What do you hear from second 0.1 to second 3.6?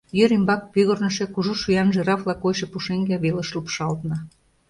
Ер ӱмбак пӱгырнышӧ, кужу шӱян жирафла койшо пушеҥге велыш